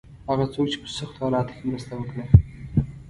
هغه 0.29 0.45
څوک 0.53 0.65
چې 0.71 0.77
په 0.81 0.87
سختو 0.97 1.19
حالاتو 1.25 1.53
کې 1.57 1.63
مرسته 1.69 1.93
وکړه. 1.95 2.23